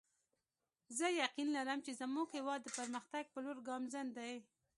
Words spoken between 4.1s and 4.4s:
دی